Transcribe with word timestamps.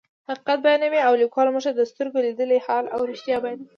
حقیقت 0.29 0.59
بیانوي 0.65 1.01
او 1.07 1.13
لیکوال 1.21 1.47
موږ 1.53 1.63
ته 1.67 1.71
د 1.75 1.81
سترګو 1.91 2.23
لیدلی 2.25 2.59
حال 2.65 2.85
او 2.95 2.99
رښتیا 3.11 3.37
بیانوي. 3.43 3.65